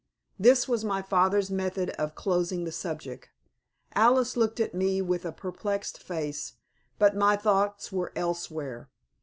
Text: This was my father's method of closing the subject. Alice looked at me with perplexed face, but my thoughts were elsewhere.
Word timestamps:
This 0.39 0.67
was 0.67 0.83
my 0.83 1.03
father's 1.03 1.51
method 1.51 1.91
of 1.91 2.15
closing 2.15 2.63
the 2.63 2.71
subject. 2.71 3.29
Alice 3.93 4.35
looked 4.35 4.59
at 4.59 4.73
me 4.73 4.99
with 4.99 5.27
perplexed 5.37 6.01
face, 6.01 6.53
but 6.97 7.15
my 7.15 7.35
thoughts 7.35 7.91
were 7.91 8.11
elsewhere. 8.15 8.89